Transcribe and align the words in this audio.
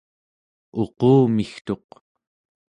uqumigtuq 0.81 1.87